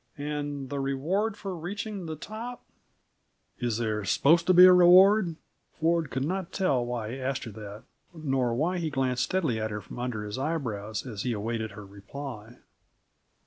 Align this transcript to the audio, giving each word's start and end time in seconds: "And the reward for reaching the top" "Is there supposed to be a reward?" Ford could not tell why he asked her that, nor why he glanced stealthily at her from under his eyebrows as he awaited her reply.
"And 0.17 0.71
the 0.71 0.79
reward 0.79 1.37
for 1.37 1.55
reaching 1.55 2.07
the 2.07 2.15
top" 2.15 2.63
"Is 3.67 3.77
there 3.77 4.03
supposed 4.03 4.47
to 4.47 4.53
be 4.55 4.65
a 4.65 4.73
reward?" 4.73 5.35
Ford 5.79 6.09
could 6.09 6.25
not 6.25 6.51
tell 6.51 6.83
why 6.83 7.11
he 7.11 7.21
asked 7.21 7.43
her 7.43 7.51
that, 7.51 7.83
nor 8.11 8.55
why 8.55 8.79
he 8.79 8.89
glanced 8.89 9.25
stealthily 9.25 9.59
at 9.59 9.69
her 9.69 9.79
from 9.79 9.99
under 9.99 10.23
his 10.23 10.39
eyebrows 10.39 11.05
as 11.05 11.21
he 11.21 11.33
awaited 11.33 11.73
her 11.73 11.85
reply. 11.85 12.57